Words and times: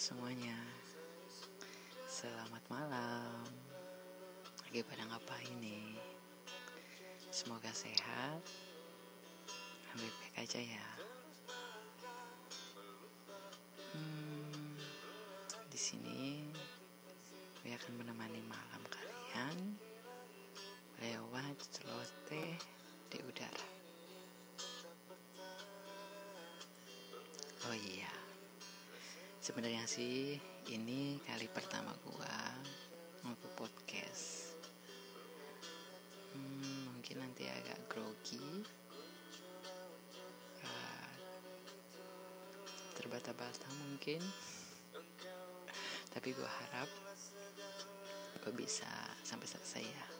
Semuanya. 0.00 0.56
Selamat 2.08 2.64
malam. 2.72 3.44
Lagi 4.64 4.80
pada 4.88 5.04
ngapain 5.04 5.60
nih? 5.60 5.92
Semoga 7.28 7.68
sehat. 7.68 8.40
Baik-baik 9.92 10.36
aja 10.40 10.56
ya. 10.56 10.88
Hmm, 13.92 14.80
Di 15.68 15.76
sini 15.76 16.48
Gue 17.60 17.76
akan 17.76 18.00
menemani 18.00 18.40
malam 18.48 18.80
kalian 18.88 19.76
Lewat 20.96 21.60
celoteh 21.76 22.56
di 23.12 23.18
udara 23.20 23.59
Sebenarnya 29.50 29.82
sih 29.82 30.38
ini 30.70 31.18
kali 31.26 31.50
pertama 31.50 31.90
gua 32.06 32.54
untuk 33.26 33.50
podcast. 33.58 34.54
Hmm, 36.30 36.94
mungkin 36.94 37.18
nanti 37.18 37.50
agak 37.50 37.82
grogi, 37.90 38.62
uh, 40.62 41.10
terbata-bata 42.94 43.66
mungkin. 43.90 44.22
Tapi 46.14 46.30
gua 46.30 46.46
harap 46.46 46.86
gua 48.46 48.54
bisa 48.54 48.86
sampai 49.26 49.50
selesai 49.50 49.82
ya. 49.82 50.19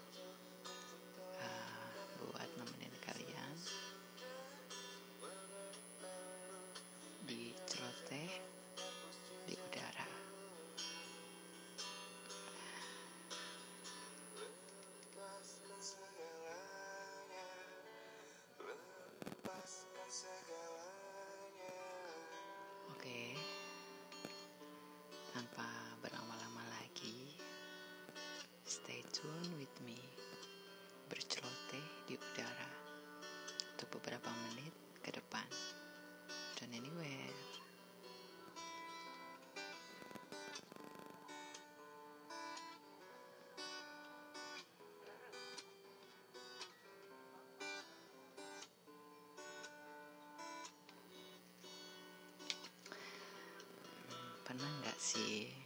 Stay 28.71 29.03
tune 29.11 29.51
with 29.59 29.75
me, 29.83 29.99
berceloteh 31.11 32.07
di 32.07 32.15
udara 32.15 32.71
untuk 33.75 33.99
beberapa 33.99 34.31
menit 34.47 34.71
ke 35.03 35.11
depan. 35.11 35.43
Don't 36.55 36.71
anywhere. 36.71 37.35
pernah 54.51 54.67
nggak 54.83 54.99
sih 54.99 55.60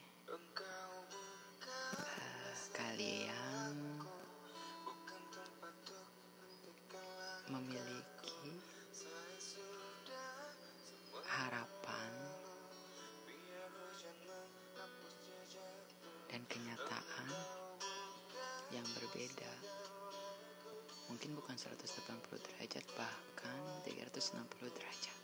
180 21.64 22.44
derajat 22.44 22.84
bahkan 22.92 23.60
360 23.88 24.76
derajat. 24.76 25.18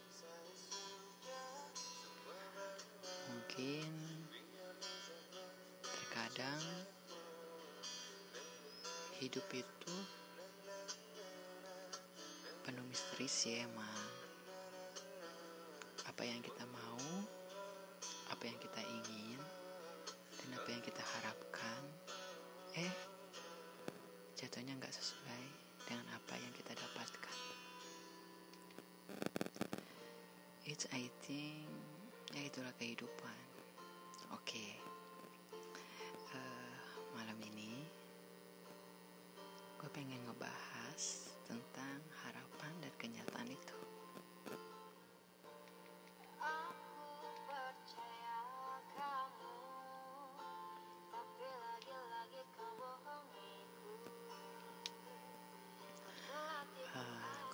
Mungkin 3.29 3.93
terkadang 5.85 6.65
hidup 9.21 9.45
itu 9.53 9.97
penuh 12.65 12.85
misteri 12.89 13.29
sih 13.29 13.61
emang. 13.61 14.09
Apa 16.09 16.25
yang 16.25 16.41
kita 16.41 16.65
mau 16.65 17.05
apa 18.33 18.49
yang 18.49 18.57
kita 18.57 18.81
ingin 18.81 19.41
dan 20.41 20.49
apa 20.57 20.69
yang 20.73 20.81
kita 20.81 21.05
harapkan 21.05 21.83
eh 22.79 22.93
jatuhnya 24.41 24.73
nggak 24.81 24.95
sesuai 24.97 25.45
apa 26.31 26.39
yang 26.39 26.55
kita 26.55 26.79
dapatkan. 26.79 27.39
It's 30.63 30.87
I 30.95 31.11
think 31.27 31.67
ya 32.31 32.47
itulah 32.47 32.71
kehidupan 32.79 33.50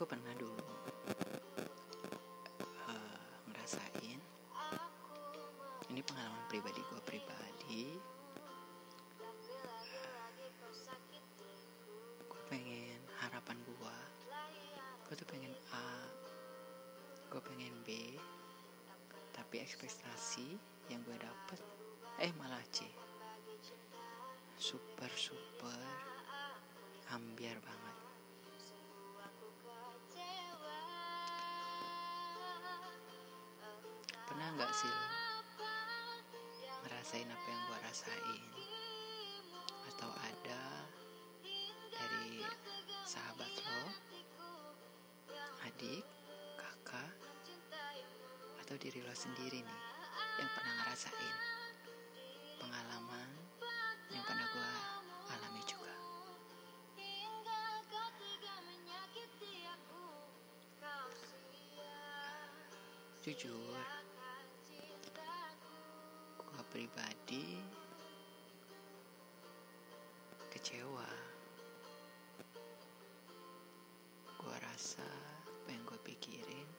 gue 0.06 0.14
pernah 0.14 0.38
dulu 0.38 0.70
uh, 2.86 3.26
ngerasain? 3.50 4.22
Ini 5.90 5.98
pengalaman 6.06 6.46
pribadi 6.46 6.78
gue 6.78 7.02
pribadi. 7.02 7.90
Gue 12.22 12.42
pengen 12.46 13.02
harapan 13.18 13.58
gue 13.66 13.96
gue 15.10 15.14
tuh 15.18 15.26
pengen 15.26 15.50
A 15.74 16.06
gue 17.34 17.42
pengen 17.42 17.74
B 17.82 18.14
tapi 19.34 19.58
ekspektasi 19.58 20.54
nggak 34.56 34.72
sih 34.72 34.88
lo? 34.88 35.08
Ngerasain 36.80 37.28
apa 37.28 37.44
yang 37.44 37.62
gue 37.68 37.78
rasain? 37.84 38.44
Atau 39.92 40.08
ada 40.16 40.64
dari 41.92 42.40
sahabat 43.04 43.52
lo? 43.52 43.84
Adik 45.60 46.00
kakak 46.56 47.12
atau 48.64 48.74
diri 48.80 49.04
lo 49.04 49.12
sendiri 49.12 49.60
nih 49.60 49.80
yang 50.40 50.48
pernah 50.56 50.74
ngerasain? 50.80 51.36
Pengalaman 52.56 53.28
yang 54.08 54.24
pernah 54.24 54.46
gue 54.56 54.72
alami 55.36 55.62
juga. 55.68 55.92
Jujur 63.20 63.95
pribadi 67.26 67.58
kecewa. 70.54 71.10
Gue 74.38 74.56
rasa 74.62 75.02
apa 75.42 75.68
yang 75.74 75.82
gue 75.82 75.98
pikirin 76.06 76.70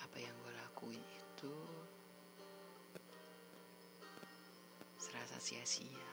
apa 0.00 0.16
yang 0.16 0.32
gue 0.40 0.52
lakuin 0.64 1.04
itu 1.04 1.52
serasa 4.96 5.36
sia-sia. 5.36 6.12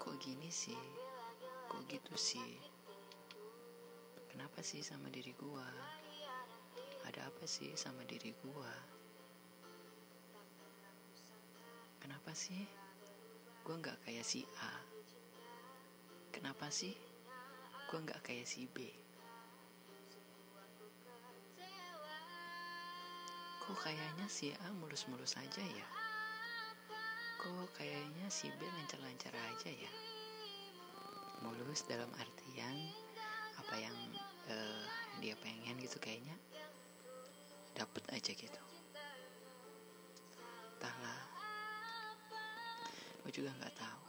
Kok 0.00 0.16
gini 0.16 0.48
sih? 0.48 0.80
Kok 1.68 1.84
gitu 1.92 2.16
sih? 2.16 2.56
Kenapa 4.32 4.64
sih 4.64 4.80
sama 4.80 5.12
diri 5.12 5.36
ada 5.36 6.09
apa 7.30 7.46
sih 7.46 7.70
sama 7.78 8.02
diri 8.10 8.34
gua? 8.42 8.74
Kenapa 12.02 12.34
sih 12.34 12.66
gua 13.62 13.78
nggak 13.78 14.02
kayak 14.02 14.26
si 14.26 14.42
A? 14.58 14.74
Kenapa 16.34 16.66
sih 16.74 16.90
gua 17.86 18.02
nggak 18.02 18.26
kayak 18.26 18.50
si 18.50 18.66
B? 18.66 18.90
Kok 23.62 23.78
kayaknya 23.78 24.26
si 24.26 24.50
A 24.50 24.66
mulus-mulus 24.74 25.38
aja 25.38 25.62
ya? 25.62 25.88
Kok 27.38 27.70
kayaknya 27.78 28.26
si 28.26 28.50
B 28.58 28.60
lancar-lancar 28.66 29.30
aja 29.38 29.70
ya? 29.70 29.92
Mulus 31.46 31.86
dalam 31.86 32.10
artian 32.18 32.76
apa 33.54 33.74
yang 33.78 33.96
uh, 34.50 34.84
dia 35.22 35.38
pengen 35.38 35.78
gitu 35.78 36.02
kayaknya 36.02 36.34
dapet 37.74 38.04
aja 38.10 38.32
gitu. 38.34 38.62
Entahlah. 40.76 41.22
Gue 43.20 43.32
juga 43.34 43.50
nggak 43.60 43.74
tahu. 43.76 44.02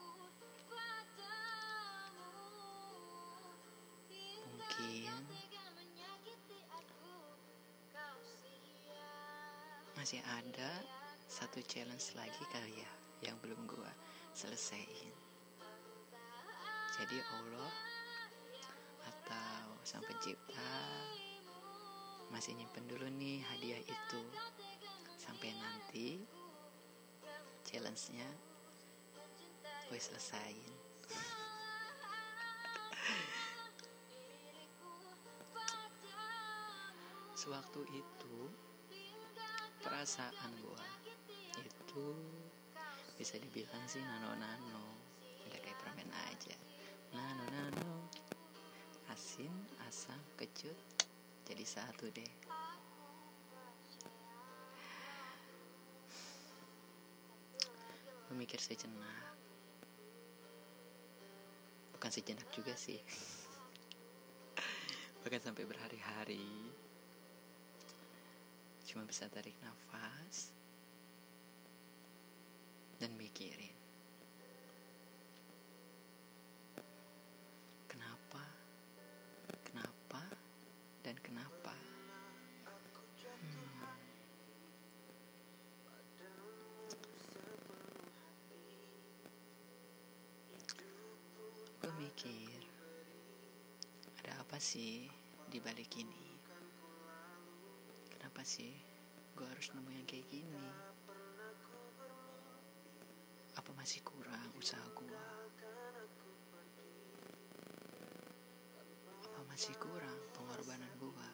Mungkin. 4.50 5.14
Masih 10.00 10.22
ada 10.26 10.72
satu 11.30 11.62
challenge 11.70 12.18
lagi 12.18 12.44
kali 12.50 12.74
ya 12.82 12.92
yang 13.30 13.38
belum 13.46 13.70
gue 13.70 13.92
selesaiin. 14.34 15.16
Jadi 16.98 17.18
Allah 17.18 17.74
atau 19.06 19.74
sang 19.86 20.04
pencipta 20.06 20.74
masih 22.32 22.56
nyimpen 22.56 22.88
dulu 22.88 23.04
nih 23.20 23.44
hadiah 23.44 23.84
itu. 23.84 24.22
Sampai 25.20 25.52
nanti 25.60 26.24
challenge-nya 27.68 28.32
gue 29.92 30.00
selesain. 30.00 30.72
Sewaktu 37.40 37.84
itu 37.92 38.38
perasaan 39.84 40.52
gue 40.64 40.88
itu 41.60 42.08
bisa 43.20 43.36
dibilang 43.36 43.84
sih 43.92 44.00
nano-nano. 44.00 44.96
Udah 45.46 45.60
kayak 45.60 45.78
permen 45.84 46.08
aja. 46.32 46.56
Nano-nano. 47.12 48.08
Asin 49.12 49.52
asam 49.84 50.24
kecut 50.40 51.01
jadi 51.52 51.66
satu 51.68 52.08
deh. 52.16 52.34
Memikir 58.32 58.64
sejenak. 58.64 59.36
Bukan 61.92 62.12
sejenak 62.12 62.48
juga 62.56 62.72
sih. 62.80 62.98
Bahkan 65.28 65.44
sampai 65.44 65.68
berhari-hari. 65.68 66.48
Cuma 68.88 69.04
bisa 69.04 69.28
tarik 69.28 69.60
nafas 69.60 70.56
dan 73.02 73.18
mikirin 73.18 73.74
kenapa 77.90 78.46
kenapa 79.66 80.22
dan 81.02 81.18
kenapa 81.26 81.74
hmm. 83.42 83.90
gue 91.82 91.94
mikir 91.98 92.62
ada 94.22 94.46
apa 94.46 94.51
sih 94.62 95.10
di 95.50 95.58
balik 95.58 95.90
ini? 95.98 96.38
Kenapa 98.14 98.46
sih 98.46 98.70
gue 99.34 99.42
harus 99.50 99.74
nemu 99.74 99.90
yang 99.90 100.06
kayak 100.06 100.30
gini? 100.30 100.68
Apa 103.58 103.74
masih 103.74 104.06
kurang 104.06 104.54
usaha 104.62 104.86
gue 104.94 105.18
apa 109.26 109.42
masih 109.50 109.74
kurang 109.82 110.20
pengorbanan 110.38 110.94
gue 111.02 111.30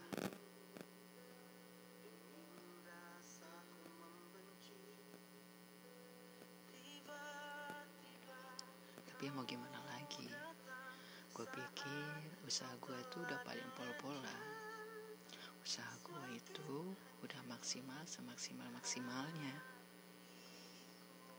maksimal 17.68 18.00
semaksimal 18.08 18.70
maksimalnya. 18.80 19.52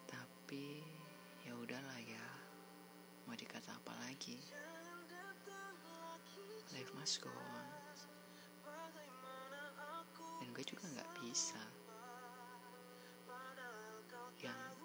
Tapi 0.04 0.84
ya 1.40 1.56
udahlah 1.56 1.96
ya. 2.04 2.26
Mau 3.24 3.32
dikata 3.32 3.72
apa 3.72 3.96
lagi? 4.04 4.36
Life 6.76 6.92
must 7.00 7.24
go 7.24 7.32
on. 7.32 7.64
Dan 10.36 10.52
gue 10.52 10.68
juga 10.68 10.84
nggak 10.92 11.08
bisa 11.16 11.64
yang 14.44 14.76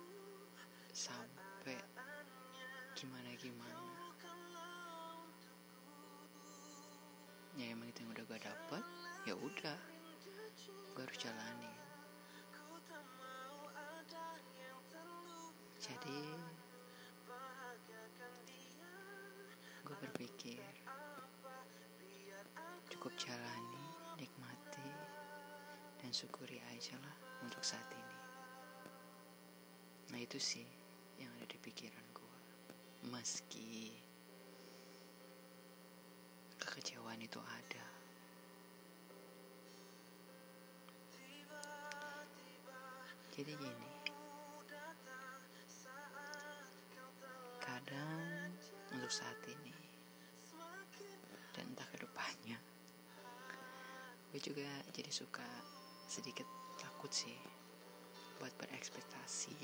sampai 0.95 1.75
gimana 2.95 3.35
gimana 3.35 3.91
ya 7.59 7.75
emang 7.75 7.91
itu 7.91 7.99
yang 7.99 8.15
udah 8.15 8.25
gue 8.31 8.39
dapet 8.39 8.83
ya 9.27 9.35
udah 9.35 9.92
gue 10.61 11.01
harus 11.01 11.19
jalani. 11.19 11.71
Jadi 15.83 16.19
gue 19.83 19.95
berpikir 19.99 20.63
cukup 22.87 23.13
jalani 23.19 23.87
nikmati 24.15 24.89
dan 25.99 26.11
syukuri 26.15 26.63
aja 26.71 26.95
lah 27.03 27.17
untuk 27.43 27.59
saat 27.59 27.83
ini. 27.91 28.17
Nah 30.15 30.19
itu 30.23 30.39
sih 30.39 30.63
yang 31.19 31.33
ada 31.35 31.51
di 31.51 31.59
pikiran 31.59 32.05
gue 32.15 32.37
meski 33.11 33.91
kekecewaan 36.63 37.19
itu 37.19 37.43
ada 37.43 37.82
jadi 43.33 43.49
gini. 43.57 43.91
Kadang 47.57 48.53
untuk 48.93 49.09
saat 49.09 49.41
ini 49.49 49.73
dan 51.57 51.65
entah 51.73 51.85
ke 51.89 51.97
depannya 52.01 52.57
gue 54.29 54.41
juga 54.41 54.69
jadi 54.93 55.09
suka 55.13 55.45
sedikit 56.09 56.45
takut 56.77 57.09
sih 57.09 57.37
buat 58.37 58.53
berekspektasi 58.61 59.57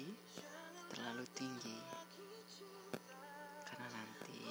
terlalu 0.90 1.26
tinggi. 1.38 1.78
Karena 3.66 3.88
nanti 3.94 4.46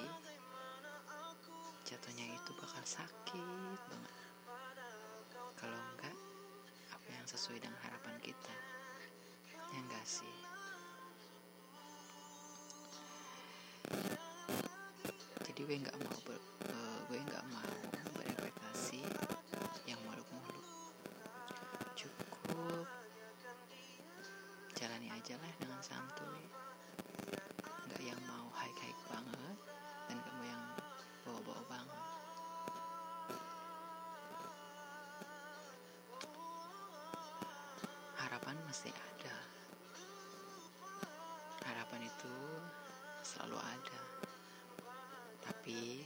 jatuhnya 1.87 2.27
itu 2.39 2.51
bakal 2.55 2.83
sakit 2.87 3.79
banget. 3.91 4.15
Kalau 5.59 5.79
enggak 5.95 6.15
apa 6.95 7.09
yang 7.11 7.27
sesuai 7.27 7.59
dengan 7.63 7.79
harapan 7.83 8.15
kita 8.23 8.78
ya 10.09 10.17
enggak 10.17 10.25
sih 10.25 10.37
jadi 15.45 15.61
gue 15.67 15.77
nggak 15.85 15.97
mau 16.01 16.19
ber, 16.23 16.39
uh, 16.71 16.99
gue 17.13 17.19
nggak 17.19 17.45
mau 17.51 17.73
berekspektasi 18.15 19.03
yang 19.91 19.99
muluk-muluk. 20.07 20.67
Cukup. 21.99 22.87
Jalani 24.79 25.11
aja 25.11 25.35
lah 25.35 25.53
dengan 25.59 25.83
santuy. 25.83 26.47
Nggak 27.91 28.03
yang 28.07 28.21
mau 28.31 28.47
high-high 28.55 28.99
banget 29.11 29.59
dan 30.07 30.17
gak 30.23 30.35
mau 30.39 30.47
yang 30.47 30.65
bawa-bawa 31.27 31.63
banget. 31.67 32.05
Harapan 38.15 38.57
masih 38.63 38.95
ada 38.95 39.18
selalu 43.49 43.65
ada. 43.65 44.01
Tapi 45.41 46.05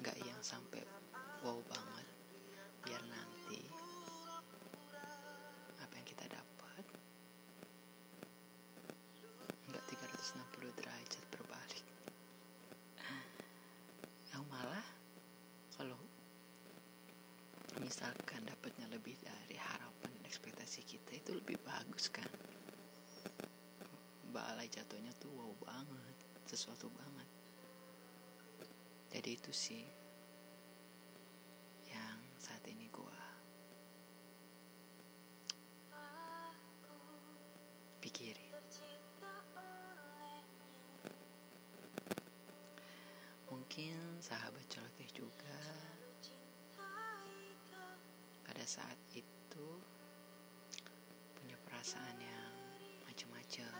nggak 0.00 0.18
yang 0.24 0.40
sampai 0.40 0.80
wow 1.44 1.60
banget. 1.68 2.08
Biar 2.80 3.04
nanti 3.12 3.60
apa 5.84 5.92
yang 5.92 6.08
kita 6.08 6.24
dapat 6.24 6.84
nggak 9.68 9.84
360 9.84 10.80
derajat 10.80 11.24
berbalik. 11.28 11.84
Oh 14.40 14.48
malah 14.48 14.88
kalau 15.76 16.00
misalkan 17.84 18.48
dapatnya 18.48 18.88
lebih 18.88 19.12
dari 19.20 19.60
harapan 19.60 20.08
dan 20.08 20.24
ekspektasi 20.24 20.88
kita 20.88 21.20
itu 21.20 21.36
lebih 21.36 21.60
bagus 21.68 22.08
kan? 22.08 22.32
Balai 24.32 24.72
jatuhnya 24.72 25.12
tuh 25.20 25.30
wow 25.36 25.52
banget 25.62 26.13
sesuatu 26.54 26.86
banget. 26.94 27.26
Jadi 29.10 29.30
itu 29.34 29.50
sih 29.50 29.82
yang 31.90 32.18
saat 32.38 32.62
ini 32.70 32.86
gua 32.94 33.18
pikirin. 37.98 38.54
Mungkin 43.50 43.98
sahabat 44.22 44.62
celoteh 44.70 45.10
juga 45.10 45.58
pada 48.46 48.62
saat 48.62 48.98
itu 49.10 49.68
punya 51.34 51.58
perasaan 51.66 52.14
yang 52.22 52.54
macam-macam 53.02 53.74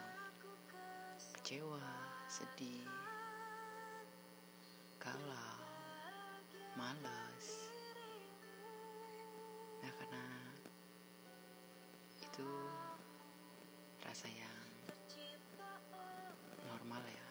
kecewa 1.39 2.04
sedih 2.35 2.83
galau 4.99 5.63
males. 6.75 7.47
Nah 9.79 9.93
karena 9.95 10.27
itu 12.19 12.49
rasa 14.03 14.27
yang 14.27 14.67
normal 16.67 17.07
ya. 17.07 17.31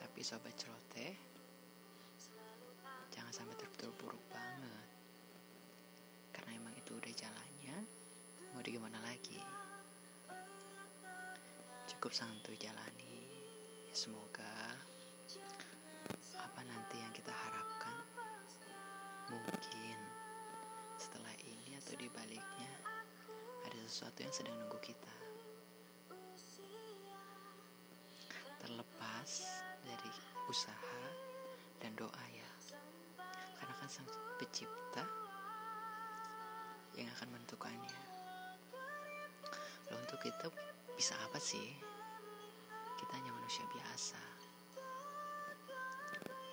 Tapi 0.00 0.24
sobat 0.24 0.56
celoteh 0.56 1.12
jangan 3.12 3.44
sampai 3.44 3.60
terpuruk 3.60 4.24
banget. 4.32 4.88
Karena 6.32 6.56
emang 6.56 6.72
itu 6.80 6.96
udah 6.96 7.12
jalannya 7.12 7.76
mau 8.56 8.64
di 8.64 8.72
gimana 8.72 9.04
lagi 9.04 9.57
cukup 11.98 12.14
santuy 12.14 12.54
jalani. 12.62 13.26
Semoga 13.90 14.54
apa 16.38 16.60
nanti 16.62 16.94
yang 16.94 17.10
kita 17.10 17.34
harapkan 17.34 17.90
mungkin 19.26 19.98
setelah 20.94 21.34
ini 21.42 21.74
atau 21.74 21.98
di 21.98 22.06
baliknya 22.14 22.70
ada 23.66 23.74
sesuatu 23.90 24.14
yang 24.22 24.30
sedang 24.30 24.54
nunggu 24.62 24.78
kita. 24.78 25.14
Terlepas 28.62 29.30
dari 29.82 30.14
usaha 30.46 31.02
dan 31.82 31.98
doa 31.98 32.24
ya. 32.30 32.50
Karena 33.58 33.74
kan 33.74 33.90
sang 33.90 34.06
pencipta 34.38 35.02
yang 36.94 37.10
akan 37.18 37.26
menentukannya. 37.34 37.98
Loh 39.90 39.98
untuk 39.98 40.22
kita 40.22 40.46
bisa 40.98 41.14
apa 41.22 41.38
sih? 41.38 41.78
Kita 42.98 43.14
hanya 43.14 43.30
manusia 43.30 43.62
biasa. 43.70 44.18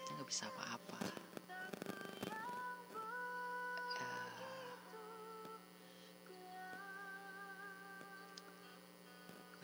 Kita 0.05 0.09
nggak 0.13 0.29
bisa 0.29 0.45
apa-apa. 0.53 1.01
Uh, 3.97 4.69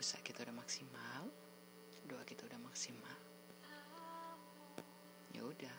usaha 0.02 0.18
kita 0.26 0.42
udah 0.42 0.56
maksimal 0.58 1.30
doa 2.10 2.26
kita 2.26 2.42
udah 2.50 2.58
maksimal. 2.66 3.18
Ya 5.30 5.46
udah 5.46 5.76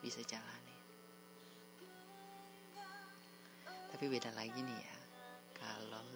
bisa 0.00 0.24
jalani. 0.24 0.76
Tapi 3.92 4.04
beda 4.08 4.32
lagi 4.32 4.56
nih 4.64 4.80
ya 4.80 4.98
kalau 5.60 6.08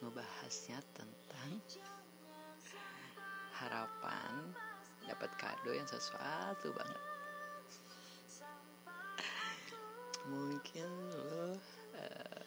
ngebahasnya 0.00 0.80
tentang 0.96 1.60
harapan 3.60 4.32
dapat 5.04 5.30
kado 5.36 5.70
yang 5.76 5.84
sesuatu 5.84 6.72
banget. 6.72 7.02
Mungkin 10.32 10.88
lo 11.12 11.52
uh, 12.00 12.40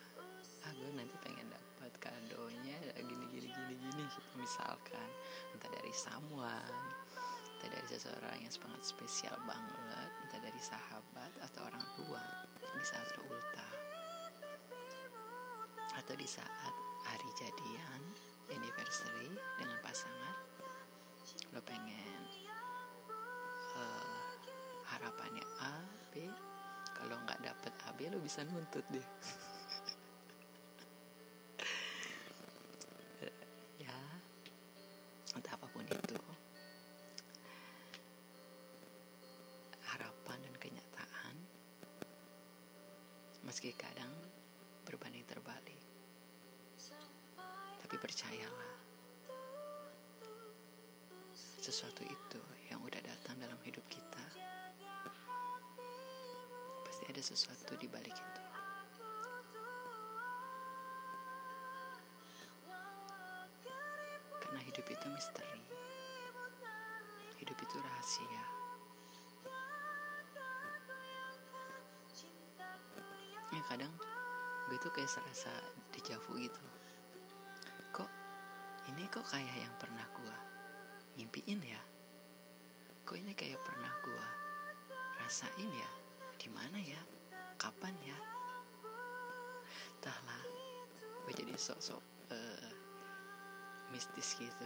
nanti 0.97 1.13
pengen 1.21 1.53
dapat 1.53 1.93
kadonya 2.01 2.77
gini 2.97 3.25
gini 3.29 3.47
gini 3.53 3.73
gini 3.77 4.03
gitu. 4.09 4.29
Misalkan 4.41 5.09
entah 5.53 5.69
dari 5.69 5.93
someone 5.93 6.96
entah 7.67 7.83
dari 7.83 7.99
seseorang 7.99 8.39
yang 8.39 8.53
sangat 8.55 8.79
spesial 8.79 9.35
banget. 9.43 10.09
Entah 10.23 10.39
dari 10.39 10.61
sahabat 10.63 11.31
atau 11.51 11.67
orang 11.67 11.83
tua 11.99 12.23
di 12.63 12.85
saat 12.87 13.03
lo 13.19 13.27
atau 15.99 16.15
di 16.15 16.23
saat 16.23 16.73
hari 17.03 17.27
jadian 17.35 18.01
anniversary 18.55 19.35
dengan 19.59 19.75
pasangan. 19.83 20.35
Lo 21.51 21.59
pengen 21.67 22.21
uh, 23.75 24.31
harapannya 24.87 25.43
A 25.59 25.83
B. 26.15 26.23
Kalau 26.95 27.19
nggak 27.27 27.43
dapet 27.43 27.73
A 27.83 27.91
B 27.99 28.07
lo 28.07 28.23
bisa 28.23 28.47
nuntut 28.47 28.87
deh 28.95 29.03
sesuatu 51.67 51.99
itu 51.99 52.39
yang 52.71 52.79
udah 52.79 53.03
datang 53.03 53.35
dalam 53.43 53.59
hidup 53.67 53.83
kita 53.91 54.23
pasti 56.87 57.03
ada 57.11 57.19
sesuatu 57.19 57.75
di 57.75 57.91
balik 57.91 58.15
itu. 58.15 58.43
Karena 64.39 64.63
hidup 64.63 64.87
itu 64.87 65.05
misteri. 65.11 65.63
Hidup 67.43 67.59
itu 67.59 67.75
rahasia. 67.83 68.43
Ya 73.51 73.61
kadang 73.67 73.91
gue 74.71 74.79
tuh 74.79 74.91
kayak 74.95 75.11
serasa 75.11 75.51
dijavu 75.91 76.39
gitu. 76.39 76.63
Kok 77.91 78.07
ini 78.95 79.03
kok 79.11 79.27
kayak 79.27 79.67
yang 79.67 79.75
pernah 79.75 80.07
mimpiin 81.17 81.59
ya. 81.65 81.81
Kok 83.03 83.17
ini 83.17 83.33
kayak 83.33 83.59
pernah 83.65 83.91
gue 84.05 84.25
rasain 85.19 85.69
ya? 85.73 85.89
Di 86.37 86.47
mana 86.53 86.77
ya? 86.77 87.01
Kapan 87.57 87.97
ya? 88.05 88.17
Entahlah 89.97 90.43
gue 91.27 91.43
jadi 91.43 91.59
sok-sok 91.59 91.99
uh, 92.31 92.71
mistis 93.91 94.39
gitu 94.39 94.65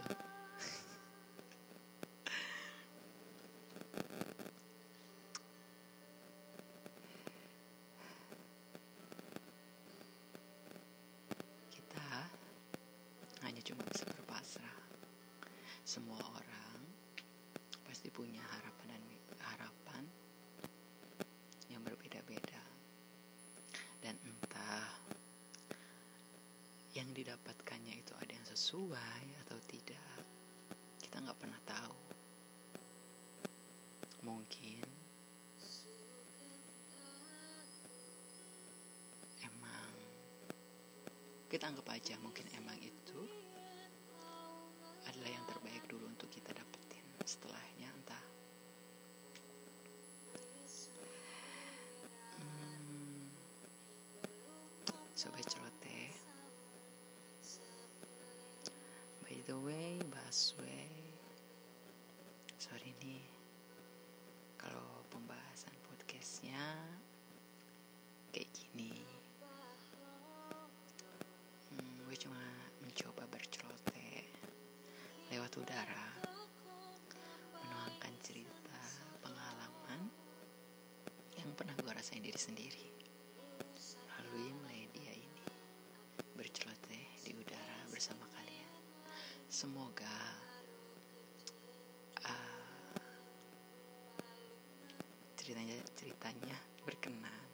kita 11.74 12.06
hanya 13.42 13.58
cuma 13.66 13.82
bisa 13.90 14.06
berpasrah 14.06 14.78
semua 15.82 16.22
orang 16.22 16.78
pasti 17.90 18.06
punya 18.06 18.46
harapan 18.54 18.86
dan 18.94 19.04
harapan 19.50 20.02
yang 21.66 21.82
berbeda-beda 21.82 22.62
dan 23.98 24.14
entah 24.22 24.86
yang 26.92 27.08
didapatkannya 27.22 28.02
itu 28.02 28.10
ada 28.18 28.34
yang 28.34 28.48
sesuai 28.50 29.22
atau 29.46 29.54
tidak 29.70 30.10
kita 30.98 31.22
nggak 31.22 31.38
pernah 31.38 31.60
tahu. 31.62 31.94
Mungkin 34.26 34.82
emang 39.46 39.94
kita 41.46 41.70
anggap 41.70 41.94
aja 41.94 42.18
mungkin 42.26 42.42
emang 42.58 42.74
itu 42.82 43.22
adalah 45.06 45.30
yang 45.30 45.46
terbaik 45.46 45.86
dulu 45.86 46.10
untuk 46.10 46.26
kita 46.26 46.50
dapetin 46.50 47.06
setelahnya 47.22 47.86
entah. 48.02 48.26
Hmm, 52.34 53.30
sobat 55.14 55.51
udara 75.62 76.10
menuangkan 77.54 78.14
cerita 78.18 78.82
pengalaman 79.22 80.10
yang 81.38 81.54
pernah 81.54 81.70
gue 81.78 81.92
rasain 81.94 82.18
diri 82.18 82.34
sendiri 82.34 82.86
melalui 83.94 84.50
media 84.66 85.14
ini 85.14 85.46
berceloteh 86.34 87.06
di 87.22 87.30
udara 87.38 87.78
bersama 87.94 88.26
kalian. 88.34 88.74
Semoga 89.46 90.10
ah, 92.26 92.98
ceritanya 95.38 95.78
ceritanya 95.94 96.58
berkenan. 96.82 97.46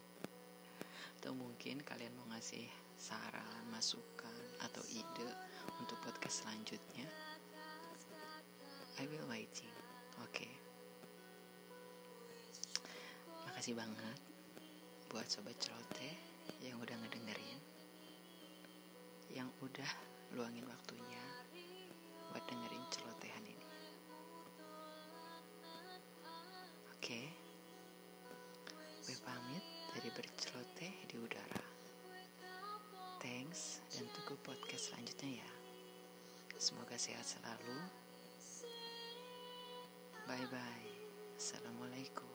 Atau 1.21 1.37
mungkin 1.37 1.85
kalian 1.85 2.17
mau 2.17 2.25
ngasih 2.33 2.73
saran, 2.97 3.69
masukan, 3.69 4.41
atau 4.65 4.81
ide 4.89 5.29
untuk 5.77 6.01
podcast 6.01 6.49
selanjutnya 6.49 7.05
I 8.99 9.07
will 9.07 9.31
waiting. 9.31 9.71
Oke. 10.27 10.43
Okay. 10.43 10.53
Makasih 13.47 13.79
banget 13.79 14.19
buat 15.07 15.23
sobat 15.31 15.55
celoteh 15.63 16.19
yang 16.67 16.83
udah 16.83 16.99
ngedengerin. 16.99 17.63
Yang 19.31 19.55
udah 19.63 19.91
luangin 20.35 20.67
waktunya 20.67 21.23
buat 22.35 22.43
dengerin 22.51 22.85
celotehan 22.91 23.45
ini. 23.47 23.67
Oke. 26.91 26.99
Okay. 26.99 27.27
Gue 29.07 29.15
pamit 29.23 29.63
dari 29.95 30.11
berceloteh 30.11 30.93
di 31.07 31.17
udara. 31.23 31.63
Thanks 33.23 33.79
dan 33.95 34.11
tunggu 34.11 34.35
podcast 34.43 34.91
selanjutnya 34.91 35.47
ya. 35.47 35.51
Semoga 36.59 36.99
sehat 36.99 37.23
selalu. 37.23 37.98
Bye 40.39 40.47
bye. 40.55 40.87
Assalamualaikum. 41.35 42.28